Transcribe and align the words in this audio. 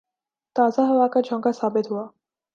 تازہ 0.55 0.81
ہوا 0.81 1.07
کا 1.07 1.19
جھونکا 1.21 1.51
ثابت 1.51 1.91
ہوا 1.91 2.05